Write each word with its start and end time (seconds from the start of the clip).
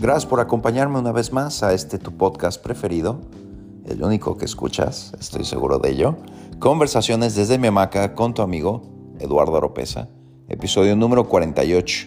Gracias 0.00 0.26
por 0.26 0.38
acompañarme 0.38 1.00
una 1.00 1.10
vez 1.10 1.32
más 1.32 1.64
a 1.64 1.74
este 1.74 1.98
tu 1.98 2.16
podcast 2.16 2.62
preferido, 2.62 3.18
el 3.84 4.00
único 4.04 4.36
que 4.36 4.44
escuchas, 4.44 5.12
estoy 5.18 5.44
seguro 5.44 5.80
de 5.80 5.90
ello. 5.90 6.14
Conversaciones 6.60 7.34
desde 7.34 7.58
mi 7.58 7.66
hamaca 7.66 8.14
con 8.14 8.32
tu 8.32 8.42
amigo 8.42 8.82
Eduardo 9.18 9.54
Oropesa, 9.54 10.08
episodio 10.48 10.94
número 10.94 11.28
48. 11.28 12.06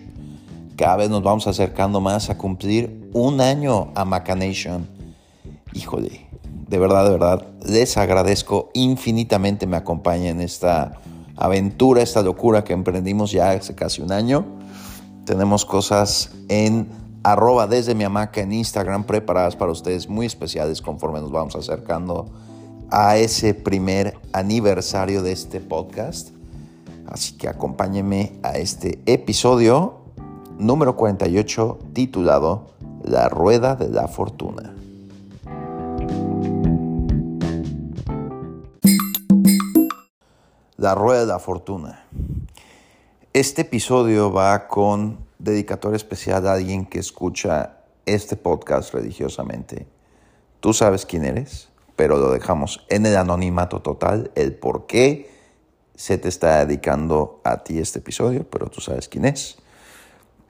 Cada 0.78 0.96
vez 0.96 1.10
nos 1.10 1.22
vamos 1.22 1.48
acercando 1.48 2.00
más 2.00 2.30
a 2.30 2.38
cumplir 2.38 3.10
un 3.12 3.42
año 3.42 3.92
a 3.94 4.06
Nation. 4.06 4.88
Híjole, 5.74 6.30
de 6.70 6.80
verdad, 6.80 7.04
de 7.04 7.12
verdad, 7.12 7.46
les 7.66 7.98
agradezco 7.98 8.70
infinitamente 8.74 9.68
me 9.68 9.76
acompañen 9.76 10.38
en 10.38 10.42
esta 10.42 10.94
aventura, 11.36 12.02
esta 12.02 12.22
locura 12.22 12.64
que 12.64 12.72
emprendimos 12.72 13.34
ya 13.34 13.52
hace 13.52 13.76
casi 13.76 14.02
un 14.02 14.14
año. 14.14 14.46
Tenemos 15.26 15.66
cosas 15.66 16.32
en 16.48 17.01
arroba 17.24 17.68
desde 17.68 17.96
mi 17.96 18.04
hamaca 18.04 18.42
en 18.42 18.52
Instagram 18.52 19.04
preparadas 19.04 19.56
para 19.56 19.72
ustedes 19.72 20.10
muy 20.10 20.26
especiales 20.26 20.82
conforme 20.82 21.22
nos 21.22 21.32
vamos 21.32 21.56
acercando 21.56 22.26
a 22.90 23.18
ese 23.18 23.54
primer 23.54 24.18
aniversario 24.34 25.22
de 25.22 25.32
este 25.32 25.60
podcast. 25.60 26.30
Así 27.08 27.38
que 27.38 27.48
acompáñenme 27.48 28.34
a 28.44 28.58
este 28.58 29.00
episodio 29.06 30.02
número 30.58 30.96
48 30.96 31.80
titulado 31.94 32.72
La 33.04 33.30
Rueda 33.30 33.76
de 33.76 33.90
la 33.90 34.08
Fortuna. 34.08 34.74
La 40.78 40.96
Rueda 40.96 41.22
de 41.22 41.28
la 41.28 41.40
Fortuna. 41.40 42.06
Este 43.34 43.62
episodio 43.62 44.34
va 44.34 44.68
con 44.68 45.31
dedicatoria 45.44 45.98
especial 45.98 46.48
a 46.48 46.54
alguien 46.54 46.86
que 46.86 47.00
escucha 47.00 47.78
este 48.06 48.36
podcast 48.36 48.94
religiosamente. 48.94 49.88
Tú 50.60 50.74
sabes 50.74 51.06
quién 51.06 51.26
eres, 51.26 51.70
pero 51.96 52.18
lo 52.18 52.32
dejamos 52.32 52.86
en 52.90 53.06
el 53.06 53.18
anonimato 53.18 53.82
total, 53.82 54.32
el 54.36 54.54
por 54.54 54.86
qué 54.86 55.32
se 55.96 56.18
te 56.18 56.30
está 56.30 56.66
dedicando 56.66 57.42
a 57.44 57.64
ti 57.64 57.80
este 57.80 58.00
episodio, 58.00 58.48
pero 58.50 58.68
tú 58.68 58.82
sabes 58.82 59.08
quién 59.08 59.26
es. 59.26 59.58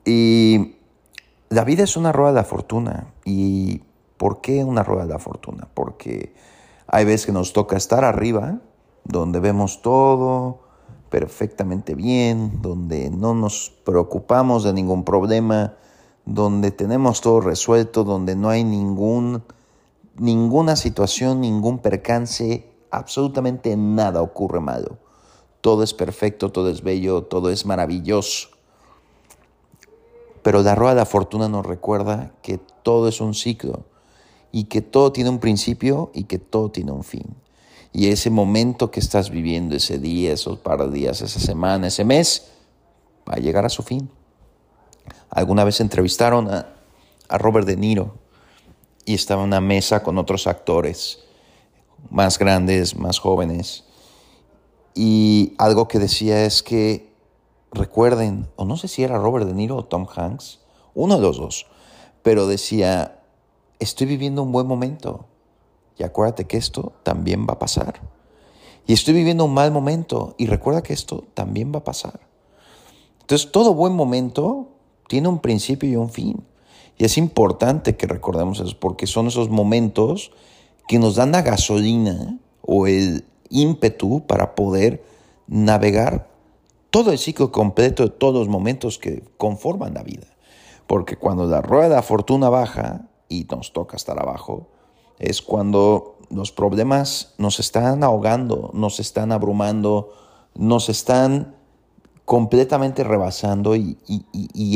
Y 0.06 0.76
la 1.50 1.64
vida 1.64 1.84
es 1.84 1.98
una 1.98 2.12
rueda 2.12 2.32
de 2.32 2.36
la 2.38 2.44
fortuna. 2.44 3.08
¿Y 3.26 3.84
por 4.18 4.42
qué 4.42 4.64
una 4.64 4.84
rueda 4.84 5.06
de 5.06 5.14
la 5.14 5.20
fortuna? 5.20 5.68
Porque 5.74 6.34
hay 6.88 7.06
veces 7.06 7.26
que 7.26 7.32
nos 7.32 7.54
toca 7.54 7.78
estar 7.78 8.04
arriba, 8.04 8.60
donde 9.04 9.40
vemos 9.40 9.82
todo, 9.82 10.61
perfectamente 11.12 11.94
bien, 11.94 12.62
donde 12.62 13.10
no 13.12 13.36
nos 13.36 13.74
preocupamos 13.84 14.64
de 14.64 14.72
ningún 14.72 15.04
problema, 15.04 15.76
donde 16.26 16.72
tenemos 16.72 17.20
todo 17.20 17.42
resuelto, 17.42 18.06
donde 18.06 18.38
no 18.38 18.50
hay 18.50 18.64
ningún, 18.64 19.44
ninguna 20.16 20.78
situación, 20.78 21.42
ningún 21.42 21.80
percance, 21.80 22.66
absolutamente 22.92 23.76
nada 23.76 24.22
ocurre 24.22 24.62
malo. 24.62 25.00
Todo 25.60 25.84
es 25.84 25.94
perfecto, 25.94 26.54
todo 26.54 26.70
es 26.70 26.82
bello, 26.82 27.24
todo 27.24 27.50
es 27.50 27.66
maravilloso. 27.66 28.48
Pero 30.42 30.64
la 30.64 30.76
rueda 30.76 30.94
de 30.94 31.02
la 31.02 31.06
fortuna 31.06 31.50
nos 31.50 31.66
recuerda 31.66 32.32
que 32.42 32.58
todo 32.84 33.10
es 33.10 33.20
un 33.20 33.34
ciclo 33.34 33.84
y 34.54 34.64
que 34.64 34.82
todo 34.82 35.12
tiene 35.12 35.30
un 35.30 35.40
principio 35.40 36.10
y 36.14 36.24
que 36.24 36.40
todo 36.40 36.72
tiene 36.72 36.94
un 36.94 37.04
fin. 37.04 37.36
Y 37.94 38.08
ese 38.08 38.30
momento 38.30 38.90
que 38.90 39.00
estás 39.00 39.30
viviendo, 39.30 39.76
ese 39.76 40.00
día, 40.00 40.32
esos 40.32 40.60
par 40.60 40.80
de 40.80 40.92
días, 40.92 41.22
esa 41.22 41.40
semana, 41.40 41.88
ese 41.88 42.06
mes, 42.06 42.52
va 43.30 43.36
a 43.36 43.40
llegar 43.40 43.66
a 43.66 43.70
su 43.70 43.84
fin. 43.84 44.10
Alguna 45.30 45.64
vez 45.64 45.80
entrevistaron 45.82 46.50
a, 46.50 46.68
Robert 47.30 47.66
De 47.66 47.78
Niro 47.78 48.16
y 49.06 49.14
estaba 49.14 49.42
en 49.42 49.48
una 49.48 49.62
mesa 49.62 50.04
con 50.04 50.18
otros 50.18 50.48
actores 50.48 51.20
más 52.10 52.38
grandes, 52.38 52.98
más 52.98 53.20
jóvenes. 53.20 53.86
Y 54.94 55.54
algo 55.58 55.88
que 55.88 55.98
decía 55.98 56.44
es 56.44 56.62
que 56.62 57.14
recuerden, 57.72 58.50
o 58.58 58.66
no 58.66 58.76
sé 58.76 58.90
si 58.90 59.04
era 59.04 59.18
Robert 59.18 59.46
De 59.46 59.54
Niro 59.54 59.78
o 59.78 59.86
Tom 59.86 60.06
Hanks, 60.14 60.60
uno 60.94 61.16
de 61.16 61.22
los 61.22 61.38
dos, 61.38 61.68
pero 62.22 62.48
decía, 62.48 63.22
estoy 63.80 64.08
viviendo 64.08 64.44
un 64.44 64.52
buen 64.52 64.68
momento. 64.68 65.26
Y 65.98 66.04
acuérdate 66.04 66.46
que 66.46 66.58
esto 66.58 66.94
también 67.04 67.46
va 67.48 67.54
a 67.54 67.60
pasar. 67.60 68.02
Y 68.88 68.94
estoy 68.94 69.14
viviendo 69.14 69.46
un 69.46 69.54
mal 69.54 69.72
momento 69.72 70.36
y 70.38 70.48
recuerda 70.48 70.84
que 70.84 70.94
esto 70.94 71.24
también 71.34 71.72
va 71.74 71.80
a 71.80 71.84
pasar. 71.84 72.20
Entonces 73.22 73.52
todo 73.52 73.74
buen 73.74 73.94
momento 73.94 74.70
tiene 75.08 75.28
un 75.28 75.40
principio 75.40 75.90
y 75.90 75.96
un 75.96 76.10
fin. 76.10 76.44
Y 76.98 77.06
es 77.06 77.18
importante 77.18 77.96
que 77.96 78.08
recordemos 78.08 78.60
eso 78.60 78.78
porque 78.80 79.08
son 79.08 79.28
esos 79.28 79.50
momentos 79.50 80.32
que 80.88 81.00
nos 81.00 81.16
dan 81.16 81.32
la 81.32 81.42
gasolina 81.42 82.38
o 82.62 82.88
el 82.88 83.26
ímpetu 83.50 84.26
para 84.28 84.56
poder 84.56 85.04
navegar 85.48 86.30
todo 86.90 87.12
el 87.12 87.18
ciclo 87.18 87.52
completo 87.52 88.04
de 88.04 88.10
todos 88.10 88.36
los 88.36 88.48
momentos 88.48 89.00
que 89.00 89.24
conforman 89.38 89.94
la 89.94 90.04
vida. 90.04 90.28
Porque 90.88 91.16
cuando 91.16 91.46
la 91.46 91.62
rueda 91.62 91.90
de 91.90 91.96
la 91.96 92.02
fortuna 92.02 92.50
baja 92.50 93.08
y 93.30 93.46
nos 93.50 93.72
toca 93.72 93.96
estar 93.96 94.20
abajo, 94.20 94.68
es 95.22 95.42
cuando 95.42 96.18
los 96.32 96.52
problemas 96.52 97.34
nos 97.38 97.60
están 97.60 98.04
ahogando, 98.04 98.72
nos 98.74 99.00
están 99.00 99.32
abrumando, 99.32 100.14
nos 100.56 100.90
están 100.90 101.56
completamente 102.26 103.04
rebasando 103.04 103.76
y, 103.76 103.98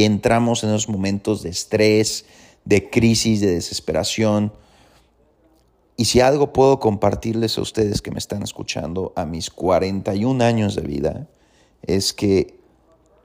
entramos 0.04 0.64
en 0.64 0.70
esos 0.70 0.90
momentos 0.90 1.42
de 1.42 1.50
estrés, 1.50 2.26
de 2.64 2.90
crisis, 2.90 3.42
de 3.42 3.56
desesperación. 3.56 4.54
Y 5.98 6.06
si 6.06 6.20
algo 6.20 6.54
puedo 6.54 6.80
compartirles 6.80 7.58
a 7.58 7.62
ustedes 7.62 8.02
que 8.02 8.12
me 8.12 8.20
están 8.20 8.44
escuchando 8.44 9.14
a 9.16 9.26
mis 9.26 9.50
41 9.50 10.44
años 10.44 10.76
de 10.76 10.82
vida, 10.82 11.28
es 11.82 12.14
que 12.14 12.60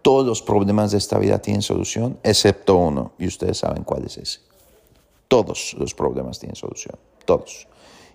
todos 0.03 0.27
los 0.27 0.41
problemas 0.41 0.93
de 0.93 0.99
esta 0.99 1.19
vida 1.19 1.43
tienen 1.43 1.63
solución, 1.63 2.19
excepto 2.23 2.77
uno, 2.77 3.13
y 3.19 3.27
ustedes 3.27 3.59
saben 3.59 3.83
cuál 3.83 4.05
es 4.07 4.17
ese. 4.17 4.41
Todos 5.29 5.75
los 5.79 5.95
problemas 5.95 6.39
tienen 6.39 6.57
solución 6.57 6.97
todos. 7.25 7.69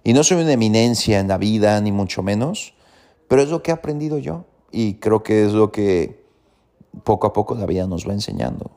Y 0.04 0.14
no 0.14 0.24
soy 0.24 0.42
una 0.42 0.54
eminencia 0.54 1.20
en 1.20 1.28
la 1.28 1.38
vida, 1.38 1.80
ni 1.82 1.92
mucho 1.92 2.22
menos, 2.22 2.76
pero 3.28 3.42
es 3.42 3.50
lo 3.50 3.64
que 3.64 3.72
he 3.72 3.74
aprendido 3.74 4.18
yo 4.18 4.46
y 4.72 4.96
creo 4.96 5.24
que 5.24 5.46
es 5.46 5.54
lo 5.54 5.72
que 5.72 6.26
poco 7.04 7.28
a 7.28 7.34
poco 7.34 7.56
la 7.56 7.66
vida 7.66 7.88
nos 7.88 8.08
va 8.08 8.14
enseñando. 8.14 8.72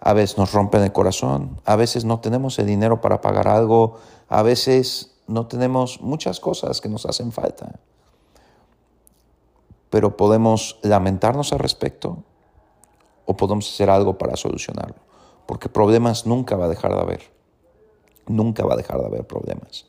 A 0.00 0.12
veces 0.12 0.36
nos 0.36 0.52
rompen 0.52 0.82
el 0.82 0.92
corazón, 0.92 1.60
a 1.64 1.76
veces 1.76 2.04
no 2.04 2.20
tenemos 2.20 2.58
el 2.58 2.66
dinero 2.66 3.00
para 3.00 3.20
pagar 3.20 3.48
algo, 3.48 3.98
a 4.28 4.42
veces 4.42 5.16
no 5.26 5.46
tenemos 5.46 6.00
muchas 6.02 6.40
cosas 6.40 6.80
que 6.80 6.88
nos 6.88 7.06
hacen 7.06 7.32
falta. 7.32 7.80
Pero 9.90 10.16
podemos 10.16 10.78
lamentarnos 10.82 11.52
al 11.52 11.60
respecto 11.60 12.18
o 13.24 13.36
podemos 13.36 13.72
hacer 13.72 13.88
algo 13.88 14.18
para 14.18 14.36
solucionarlo, 14.36 14.96
porque 15.46 15.68
problemas 15.68 16.26
nunca 16.26 16.56
va 16.56 16.66
a 16.66 16.68
dejar 16.68 16.92
de 16.94 17.00
haber. 17.00 17.33
Nunca 18.26 18.64
va 18.64 18.74
a 18.74 18.76
dejar 18.76 18.98
de 19.00 19.06
haber 19.06 19.26
problemas. 19.26 19.86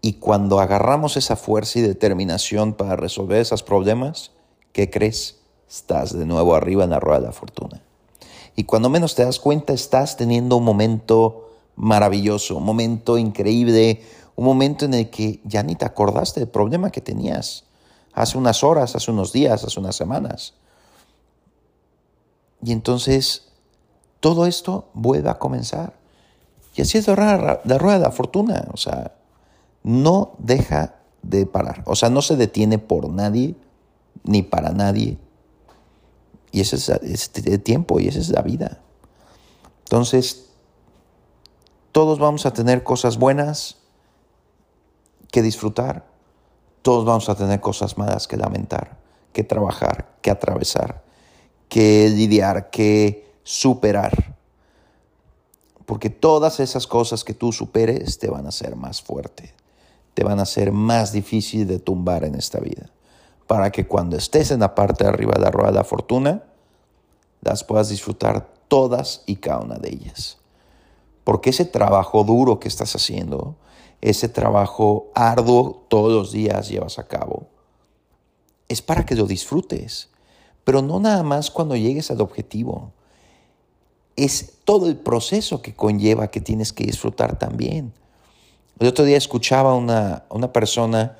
Y 0.00 0.14
cuando 0.14 0.60
agarramos 0.60 1.16
esa 1.16 1.36
fuerza 1.36 1.78
y 1.78 1.82
determinación 1.82 2.74
para 2.74 2.96
resolver 2.96 3.40
esos 3.40 3.62
problemas, 3.62 4.32
¿qué 4.72 4.90
crees? 4.90 5.40
Estás 5.68 6.16
de 6.16 6.26
nuevo 6.26 6.54
arriba 6.54 6.84
en 6.84 6.90
la 6.90 7.00
rueda 7.00 7.20
de 7.20 7.26
la 7.26 7.32
fortuna. 7.32 7.80
Y 8.54 8.64
cuando 8.64 8.90
menos 8.90 9.14
te 9.14 9.24
das 9.24 9.40
cuenta, 9.40 9.72
estás 9.72 10.16
teniendo 10.16 10.56
un 10.56 10.64
momento 10.64 11.50
maravilloso, 11.76 12.58
un 12.58 12.64
momento 12.64 13.18
increíble, 13.18 14.02
un 14.36 14.44
momento 14.44 14.84
en 14.84 14.94
el 14.94 15.10
que 15.10 15.40
ya 15.44 15.62
ni 15.62 15.74
te 15.74 15.84
acordaste 15.84 16.40
del 16.40 16.48
problema 16.48 16.90
que 16.90 17.00
tenías 17.00 17.64
hace 18.12 18.38
unas 18.38 18.62
horas, 18.62 18.94
hace 18.94 19.10
unos 19.10 19.32
días, 19.32 19.64
hace 19.64 19.80
unas 19.80 19.96
semanas. 19.96 20.54
Y 22.62 22.72
entonces 22.72 23.48
todo 24.20 24.46
esto 24.46 24.88
vuelve 24.94 25.28
a 25.28 25.38
comenzar. 25.38 25.94
Y 26.74 26.82
así 26.82 26.98
es 26.98 27.06
la 27.06 27.14
rueda, 27.14 27.60
de 27.64 28.04
la 28.04 28.10
fortuna. 28.10 28.66
O 28.72 28.76
sea, 28.76 29.12
no 29.82 30.34
deja 30.38 30.96
de 31.22 31.46
parar. 31.46 31.82
O 31.86 31.94
sea, 31.94 32.10
no 32.10 32.20
se 32.20 32.36
detiene 32.36 32.78
por 32.78 33.08
nadie, 33.08 33.54
ni 34.24 34.42
para 34.42 34.70
nadie. 34.70 35.18
Y 36.50 36.60
ese 36.60 36.76
es, 36.76 37.30
el 37.44 37.62
tiempo 37.62 38.00
y 38.00 38.08
esa 38.08 38.18
es 38.18 38.28
la 38.30 38.42
vida. 38.42 38.80
Entonces, 39.84 40.50
todos 41.92 42.18
vamos 42.18 42.44
a 42.46 42.52
tener 42.52 42.82
cosas 42.82 43.18
buenas 43.18 43.78
que 45.30 45.42
disfrutar. 45.42 46.06
Todos 46.82 47.04
vamos 47.04 47.28
a 47.28 47.34
tener 47.36 47.60
cosas 47.60 47.96
malas 47.98 48.26
que 48.26 48.36
lamentar, 48.36 48.98
que 49.32 49.44
trabajar, 49.44 50.16
que 50.22 50.30
atravesar, 50.30 51.04
que 51.68 52.08
lidiar, 52.08 52.70
que 52.70 53.32
superar. 53.42 54.33
Porque 55.86 56.10
todas 56.10 56.60
esas 56.60 56.86
cosas 56.86 57.24
que 57.24 57.34
tú 57.34 57.52
superes 57.52 58.18
te 58.18 58.30
van 58.30 58.46
a 58.46 58.48
hacer 58.48 58.76
más 58.76 59.02
fuerte, 59.02 59.54
te 60.14 60.24
van 60.24 60.38
a 60.38 60.42
hacer 60.42 60.72
más 60.72 61.12
difícil 61.12 61.66
de 61.66 61.78
tumbar 61.78 62.24
en 62.24 62.34
esta 62.34 62.60
vida. 62.60 62.90
Para 63.46 63.70
que 63.70 63.86
cuando 63.86 64.16
estés 64.16 64.50
en 64.50 64.60
la 64.60 64.74
parte 64.74 65.04
de 65.04 65.10
arriba 65.10 65.32
de 65.34 65.42
la 65.42 65.50
rueda 65.50 65.72
de 65.72 65.78
la 65.78 65.84
fortuna, 65.84 66.44
las 67.42 67.64
puedas 67.64 67.90
disfrutar 67.90 68.48
todas 68.68 69.22
y 69.26 69.36
cada 69.36 69.60
una 69.60 69.76
de 69.76 69.90
ellas. 69.90 70.38
Porque 71.24 71.50
ese 71.50 71.64
trabajo 71.64 72.24
duro 72.24 72.58
que 72.58 72.68
estás 72.68 72.94
haciendo, 72.96 73.56
ese 74.00 74.28
trabajo 74.28 75.10
arduo 75.14 75.84
todos 75.88 76.12
los 76.12 76.32
días 76.32 76.68
llevas 76.68 76.98
a 76.98 77.06
cabo, 77.06 77.48
es 78.68 78.82
para 78.82 79.04
que 79.04 79.14
lo 79.14 79.26
disfrutes. 79.26 80.10
Pero 80.64 80.82
no 80.82 80.98
nada 80.98 81.22
más 81.22 81.50
cuando 81.50 81.76
llegues 81.76 82.10
al 82.10 82.20
objetivo. 82.20 82.92
Es 84.16 84.52
todo 84.64 84.88
el 84.88 84.96
proceso 84.96 85.62
que 85.62 85.74
conlleva 85.74 86.30
que 86.30 86.40
tienes 86.40 86.72
que 86.72 86.84
disfrutar 86.84 87.38
también. 87.38 87.92
El 88.78 88.88
otro 88.88 89.04
día 89.04 89.16
escuchaba 89.16 89.72
a 89.72 89.74
una, 89.74 90.24
una 90.30 90.52
persona 90.52 91.16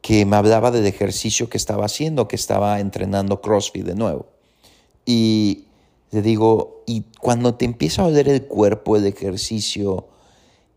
que 0.00 0.24
me 0.24 0.36
hablaba 0.36 0.70
del 0.70 0.86
ejercicio 0.86 1.48
que 1.48 1.56
estaba 1.56 1.84
haciendo, 1.84 2.28
que 2.28 2.36
estaba 2.36 2.80
entrenando 2.80 3.40
CrossFit 3.40 3.84
de 3.84 3.94
nuevo. 3.94 4.26
Y 5.04 5.64
le 6.10 6.22
digo, 6.22 6.82
y 6.86 7.04
cuando 7.20 7.54
te 7.54 7.64
empieza 7.64 8.02
a 8.02 8.06
doler 8.06 8.28
el 8.28 8.46
cuerpo, 8.46 8.96
el 8.96 9.06
ejercicio, 9.06 10.06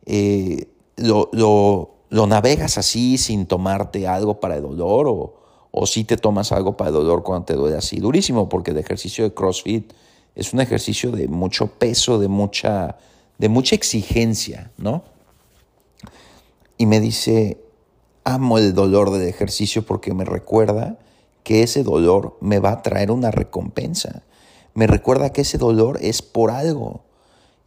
eh, 0.06 0.68
lo, 0.98 1.30
lo, 1.32 2.28
navegas 2.28 2.78
así 2.78 3.18
sin 3.18 3.46
tomarte 3.46 4.08
algo 4.08 4.40
para 4.40 4.58
el 4.58 4.64
dolor 4.64 5.08
o, 5.08 5.34
o 5.72 5.86
si 5.86 6.04
te 6.04 6.18
tomas 6.18 6.52
algo 6.52 6.76
para 6.76 6.90
el 6.90 6.96
dolor 6.96 7.24
cuando 7.24 7.46
te 7.46 7.54
duele 7.54 7.78
así 7.78 8.00
durísimo, 8.00 8.50
porque 8.50 8.72
el 8.72 8.78
ejercicio 8.78 9.24
de 9.24 9.34
CrossFit 9.34 9.94
es 10.36 10.54
un 10.54 10.62
ejercicio 10.62 11.12
de 11.12 11.28
mucho 11.28 11.68
peso, 11.68 12.20
de 12.20 12.28
mucha, 12.28 12.98
de 13.38 13.50
mucha 13.50 13.76
exigencia, 13.76 14.72
¿no? 14.78 15.04
Y 16.78 16.86
me 16.86 17.00
dice, 17.00 17.58
amo 18.24 18.58
el 18.58 18.74
dolor 18.74 19.12
del 19.12 19.28
ejercicio 19.28 19.86
porque 19.86 20.14
me 20.14 20.26
recuerda 20.26 20.98
que 21.44 21.64
ese 21.64 21.84
dolor 21.84 22.38
me 22.40 22.60
va 22.60 22.72
a 22.72 22.82
traer 22.82 23.12
una 23.12 23.32
recompensa. 23.32 24.24
Me 24.74 24.88
recuerda 24.88 25.34
que 25.34 25.42
ese 25.42 25.58
dolor 25.58 26.00
es 26.02 26.22
por 26.22 26.52
algo 26.52 27.04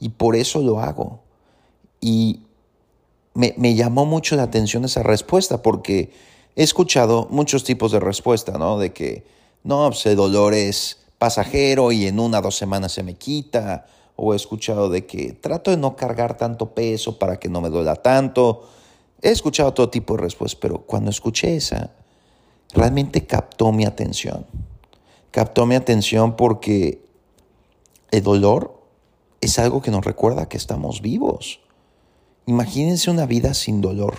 y 0.01 0.11
por 0.11 0.37
eso 0.37 0.61
lo 0.63 0.81
hago. 0.81 1.21
Y 2.01 2.43
me, 3.35 3.55
me 3.59 3.75
llamó 3.75 4.07
mucho 4.07 4.37
la 4.37 4.45
atención 4.45 4.85
esa 4.85 5.03
respuesta 5.03 5.63
porque 5.63 6.13
he 6.57 6.63
escuchado 6.63 7.29
muchos 7.31 7.65
tipos 7.65 7.93
de 7.93 8.01
respuesta, 8.01 8.59
¿no? 8.59 8.79
De 8.79 8.93
que, 8.93 9.25
no, 9.65 9.89
pues 9.89 10.07
el 10.07 10.17
dolor 10.17 10.55
es 10.55 11.04
pasajero 11.25 11.91
y 11.91 12.07
en 12.07 12.21
una 12.21 12.41
o 12.41 12.43
dos 12.43 12.55
semanas 12.55 12.93
se 12.93 13.03
me 13.03 13.15
quita. 13.15 13.87
O 14.15 14.35
he 14.35 14.37
escuchado 14.37 14.91
de 14.91 15.07
que 15.07 15.33
trato 15.33 15.71
de 15.71 15.79
no 15.79 15.97
cargar 15.97 16.37
tanto 16.37 16.75
peso 16.75 17.19
para 17.19 17.39
que 17.39 17.49
no 17.49 17.63
me 17.63 17.71
duela 17.71 17.97
tanto. 17.97 18.69
He 19.23 19.31
escuchado 19.31 19.73
todo 19.73 19.89
tipo 19.89 20.17
de 20.17 20.23
respuestas, 20.23 20.61
pero 20.61 20.83
cuando 20.83 21.11
escuché 21.11 21.57
esa, 21.57 21.93
realmente 22.75 23.25
captó 23.25 23.73
mi 23.73 23.87
atención. 23.87 24.45
Captó 25.31 25.65
mi 25.65 25.77
atención 25.77 26.37
porque 26.37 27.03
el 28.11 28.23
dolor 28.23 28.83
es 29.41 29.59
algo 29.59 29.81
que 29.81 29.91
nos 29.91 30.05
recuerda 30.05 30.47
que 30.47 30.59
estamos 30.59 31.01
vivos. 31.01 31.61
Imagínense 32.45 33.11
una 33.11 33.25
vida 33.25 33.55
sin 33.55 33.81
dolor, 33.81 34.15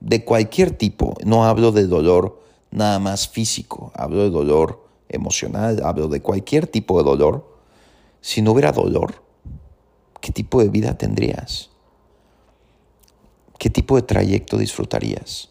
de 0.00 0.24
cualquier 0.24 0.72
tipo. 0.72 1.14
No 1.24 1.44
hablo 1.44 1.70
de 1.70 1.86
dolor 1.86 2.42
nada 2.72 2.98
más 2.98 3.28
físico, 3.28 3.92
hablo 3.94 4.24
de 4.24 4.30
dolor 4.30 4.83
emocional, 5.14 5.82
hablo 5.84 6.08
de 6.08 6.20
cualquier 6.20 6.66
tipo 6.66 6.98
de 6.98 7.04
dolor. 7.04 7.58
Si 8.20 8.42
no 8.42 8.52
hubiera 8.52 8.72
dolor, 8.72 9.22
¿qué 10.20 10.32
tipo 10.32 10.60
de 10.60 10.68
vida 10.68 10.96
tendrías? 10.96 11.70
¿Qué 13.58 13.70
tipo 13.70 13.96
de 13.96 14.02
trayecto 14.02 14.58
disfrutarías? 14.58 15.50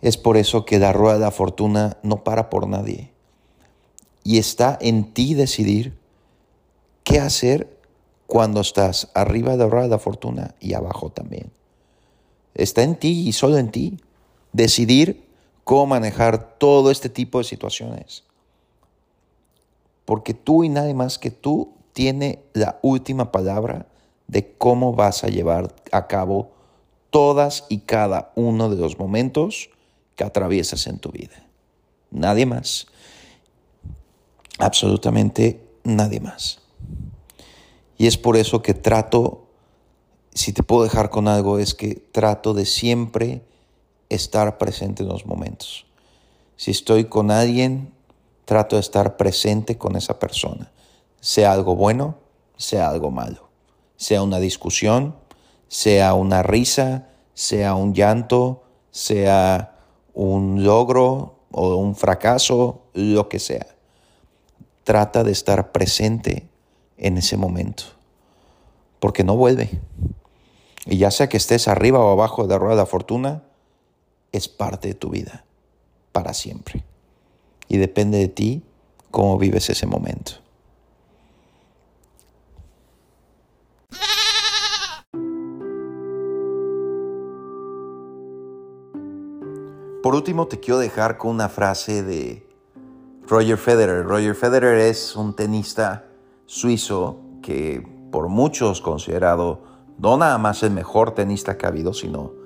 Es 0.00 0.16
por 0.16 0.36
eso 0.36 0.64
que 0.64 0.78
la 0.78 0.92
rueda 0.92 1.14
de 1.14 1.20
la 1.20 1.30
fortuna 1.30 1.96
no 2.02 2.24
para 2.24 2.50
por 2.50 2.68
nadie. 2.68 3.12
Y 4.22 4.38
está 4.38 4.78
en 4.80 5.14
ti 5.14 5.34
decidir 5.34 5.98
qué 7.04 7.20
hacer 7.20 7.78
cuando 8.26 8.60
estás 8.60 9.10
arriba 9.14 9.52
de 9.52 9.58
la 9.58 9.66
rueda 9.66 9.84
de 9.84 9.90
la 9.90 9.98
fortuna 9.98 10.54
y 10.60 10.74
abajo 10.74 11.10
también. 11.10 11.52
Está 12.54 12.82
en 12.82 12.96
ti 12.96 13.28
y 13.28 13.32
solo 13.32 13.58
en 13.58 13.70
ti 13.70 13.98
decidir 14.52 15.24
cómo 15.64 15.86
manejar 15.86 16.58
todo 16.58 16.90
este 16.90 17.08
tipo 17.08 17.38
de 17.38 17.44
situaciones. 17.44 18.24
Porque 20.04 20.34
tú 20.34 20.64
y 20.64 20.68
nadie 20.68 20.94
más 20.94 21.18
que 21.18 21.30
tú 21.30 21.74
tiene 21.92 22.42
la 22.52 22.78
última 22.82 23.32
palabra 23.32 23.86
de 24.26 24.54
cómo 24.56 24.92
vas 24.92 25.24
a 25.24 25.28
llevar 25.28 25.74
a 25.92 26.06
cabo 26.06 26.52
todas 27.10 27.64
y 27.68 27.78
cada 27.78 28.32
uno 28.34 28.68
de 28.68 28.76
los 28.76 28.98
momentos 28.98 29.70
que 30.16 30.24
atraviesas 30.24 30.86
en 30.86 30.98
tu 30.98 31.10
vida. 31.10 31.46
Nadie 32.10 32.46
más. 32.46 32.86
Absolutamente 34.58 35.64
nadie 35.82 36.20
más. 36.20 36.60
Y 37.96 38.06
es 38.06 38.18
por 38.18 38.36
eso 38.36 38.62
que 38.62 38.74
trato, 38.74 39.46
si 40.32 40.52
te 40.52 40.62
puedo 40.62 40.84
dejar 40.84 41.10
con 41.10 41.28
algo, 41.28 41.58
es 41.58 41.74
que 41.74 41.94
trato 41.94 42.54
de 42.54 42.66
siempre 42.66 43.42
estar 44.14 44.58
presente 44.58 45.02
en 45.02 45.08
los 45.08 45.26
momentos. 45.26 45.86
Si 46.56 46.70
estoy 46.70 47.06
con 47.06 47.30
alguien, 47.30 47.92
trato 48.44 48.76
de 48.76 48.80
estar 48.80 49.16
presente 49.16 49.78
con 49.78 49.96
esa 49.96 50.18
persona, 50.18 50.70
sea 51.20 51.52
algo 51.52 51.74
bueno, 51.74 52.16
sea 52.56 52.88
algo 52.88 53.10
malo 53.10 53.44
sea 53.96 54.22
una 54.22 54.38
discusión, 54.38 55.16
sea 55.68 56.14
una 56.14 56.42
risa, 56.42 57.08
sea 57.34 57.74
un 57.74 57.94
llanto, 57.94 58.62
sea 58.90 59.78
un 60.12 60.64
logro 60.64 61.36
o 61.50 61.76
un 61.76 61.96
fracaso, 61.96 62.82
lo 62.92 63.28
que 63.28 63.38
sea. 63.38 63.66
Trata 64.84 65.24
de 65.24 65.32
estar 65.32 65.72
presente 65.72 66.48
en 66.98 67.16
ese 67.16 67.36
momento, 67.36 67.84
porque 69.00 69.24
no 69.24 69.36
vuelve. 69.36 69.70
Y 70.86 70.98
ya 70.98 71.10
sea 71.10 71.28
que 71.28 71.38
estés 71.38 71.68
arriba 71.68 71.98
o 72.00 72.12
abajo 72.12 72.42
de 72.42 72.48
la 72.50 72.58
rueda 72.58 72.74
de 72.74 72.82
la 72.82 72.86
fortuna, 72.86 73.42
es 74.34 74.48
parte 74.48 74.88
de 74.88 74.94
tu 74.94 75.10
vida, 75.10 75.44
para 76.10 76.34
siempre. 76.34 76.84
Y 77.68 77.76
depende 77.76 78.18
de 78.18 78.28
ti 78.28 78.62
cómo 79.12 79.38
vives 79.38 79.70
ese 79.70 79.86
momento. 79.86 80.32
Por 90.02 90.14
último, 90.14 90.48
te 90.48 90.58
quiero 90.58 90.78
dejar 90.78 91.16
con 91.16 91.30
una 91.30 91.48
frase 91.48 92.02
de 92.02 92.46
Roger 93.26 93.56
Federer. 93.56 94.04
Roger 94.04 94.34
Federer 94.34 94.78
es 94.78 95.14
un 95.14 95.34
tenista 95.36 96.06
suizo 96.44 97.20
que 97.40 97.86
por 98.10 98.28
muchos 98.28 98.80
considerado 98.80 99.62
no 99.98 100.16
nada 100.16 100.38
más 100.38 100.62
el 100.64 100.72
mejor 100.72 101.12
tenista 101.12 101.56
que 101.56 101.66
ha 101.66 101.68
habido, 101.68 101.94
sino 101.94 102.43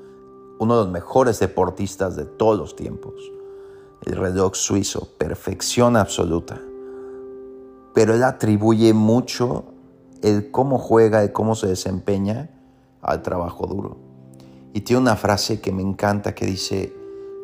uno 0.59 0.79
de 0.79 0.85
los 0.85 0.93
mejores 0.93 1.39
deportistas 1.39 2.17
de 2.17 2.25
todos 2.25 2.59
los 2.59 2.77
tiempos. 2.77 3.15
El 4.05 4.17
reloj 4.17 4.55
suizo, 4.55 5.09
perfección 5.19 5.97
absoluta. 5.97 6.61
Pero 7.95 8.15
él 8.15 8.23
atribuye 8.23 8.93
mucho 8.93 9.65
el 10.23 10.51
cómo 10.51 10.79
juega, 10.79 11.25
y 11.25 11.33
cómo 11.33 11.55
se 11.55 11.69
desempeña 11.69 12.51
al 13.03 13.23
trabajo 13.23 13.67
duro. 13.67 13.97
Y 14.73 14.83
tiene 14.83 15.03
una 15.03 15.17
frase 15.17 15.61
que 15.61 15.73
me 15.73 15.83
encanta 15.83 16.35
que 16.35 16.47
dice, 16.47 16.95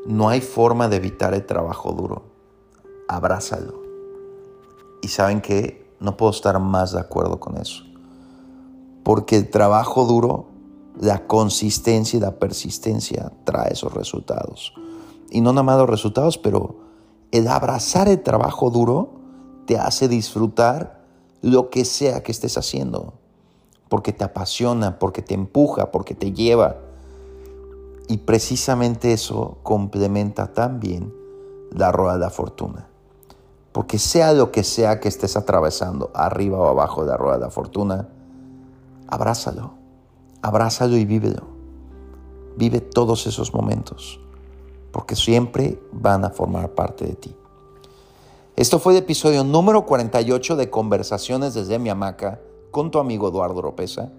no 0.07 0.29
hay 0.29 0.41
forma 0.41 0.89
de 0.89 0.97
evitar 0.97 1.35
el 1.35 1.47
trabajo 1.47 1.93
duro. 1.93 2.25
Abrázalo. 3.09 3.83
Y 5.03 5.09
saben 5.09 5.41
que 5.41 5.85
no 6.01 6.17
puedo 6.17 6.33
estar 6.33 6.59
más 6.61 6.93
de 6.93 7.01
acuerdo 7.01 7.41
con 7.41 7.57
eso. 7.57 7.85
Porque 9.03 9.37
el 9.37 9.51
trabajo 9.51 10.05
duro, 10.05 10.47
la 11.01 11.27
consistencia 11.27 12.17
y 12.17 12.21
la 12.21 12.39
persistencia 12.39 13.33
trae 13.45 13.73
esos 13.73 13.93
resultados. 13.93 14.73
Y 15.31 15.41
no 15.41 15.53
nada 15.53 15.63
más 15.65 15.79
los 15.79 15.91
resultados, 15.91 16.39
pero 16.39 16.77
el 17.33 17.49
abrazar 17.49 18.09
el 18.09 18.23
trabajo 18.23 18.71
duro 18.71 19.15
te 19.67 19.79
hace 19.79 20.09
disfrutar 20.09 21.05
lo 21.43 21.71
que 21.71 21.85
sea 21.85 22.23
que 22.23 22.33
estés 22.33 22.57
haciendo. 22.57 23.15
Porque 23.89 24.13
te 24.13 24.25
apasiona, 24.25 24.99
porque 24.99 25.23
te 25.23 25.35
empuja, 25.35 25.91
porque 25.91 26.15
te 26.15 26.33
lleva 26.33 26.77
y 28.07 28.19
precisamente 28.19 29.13
eso 29.13 29.59
complementa 29.63 30.53
también 30.53 31.13
la 31.71 31.91
rueda 31.91 32.15
de 32.15 32.21
la 32.21 32.31
fortuna. 32.31 32.87
Porque 33.73 33.99
sea 33.99 34.33
lo 34.33 34.53
que 34.53 34.63
sea 34.63 35.01
que 35.01 35.09
estés 35.09 35.37
atravesando, 35.37 36.11
arriba 36.15 36.59
o 36.59 36.69
abajo 36.69 37.05
de 37.05 37.11
la 37.11 37.17
rueda 37.17 37.39
de 37.39 37.45
la 37.45 37.51
fortuna, 37.51 38.09
abrázalo, 39.09 39.75
abrázalo 40.45 40.99
y 40.99 41.07
vívelo. 41.07 41.43
Vive 42.57 42.81
todos 42.81 43.27
esos 43.27 43.55
momentos, 43.55 44.21
porque 44.93 45.17
siempre 45.17 45.81
van 45.91 46.23
a 46.27 46.31
formar 46.31 46.75
parte 46.75 47.07
de 47.07 47.15
ti. 47.15 47.35
Esto 48.55 48.79
fue 48.79 48.93
el 48.93 48.99
episodio 48.99 49.43
número 49.43 49.87
48 49.87 50.57
de 50.57 50.69
Conversaciones 50.69 51.55
desde 51.55 51.79
mi 51.79 51.89
hamaca 51.89 52.43
con 52.71 52.91
tu 52.91 52.99
amigo 52.99 53.29
Eduardo 53.29 53.63
Ropeza. 53.63 54.13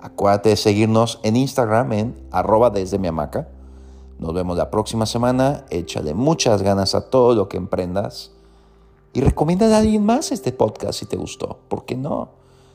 Acuérdate 0.00 0.48
de 0.48 0.56
seguirnos 0.56 1.20
en 1.22 1.36
Instagram 1.36 1.92
en 1.92 2.26
arroba 2.32 2.70
desde 2.70 2.98
mi 2.98 3.06
hamaca. 3.06 3.48
Nos 4.18 4.34
vemos 4.34 4.56
la 4.56 4.70
próxima 4.70 5.06
semana. 5.06 5.64
Échale 5.70 6.12
muchas 6.12 6.60
ganas 6.60 6.96
a 6.96 7.08
todo 7.08 7.36
lo 7.36 7.48
que 7.48 7.56
emprendas. 7.56 8.32
Y 9.12 9.20
recomienda 9.20 9.72
a 9.72 9.78
alguien 9.78 10.04
más 10.04 10.32
este 10.32 10.50
podcast 10.50 10.98
si 10.98 11.06
te 11.06 11.16
gustó. 11.16 11.60
¿Por 11.68 11.84
qué 11.84 11.96
no? 11.96 12.30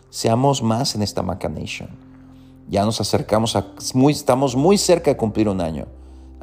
Seamos 0.09 0.63
más 0.63 0.95
en 0.95 1.01
esta 1.01 1.21
Maca 1.21 1.49
Nation. 1.49 1.89
Ya 2.69 2.85
nos 2.85 3.01
acercamos 3.01 3.55
a, 3.55 3.67
estamos 4.09 4.55
muy 4.55 4.77
cerca 4.77 5.11
de 5.11 5.17
cumplir 5.17 5.49
un 5.49 5.61
año. 5.61 5.87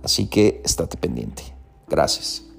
Así 0.02 0.26
que 0.26 0.60
estate 0.64 0.96
pendiente. 0.96 1.42
Gracias. 1.88 2.49